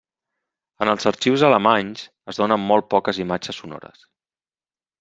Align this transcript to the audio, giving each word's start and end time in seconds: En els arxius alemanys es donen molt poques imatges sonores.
En 0.85 0.89
els 0.93 1.05
arxius 1.11 1.43
alemanys 1.49 2.03
es 2.33 2.41
donen 2.43 2.65
molt 2.73 2.89
poques 2.97 3.23
imatges 3.27 3.61
sonores. 3.63 4.05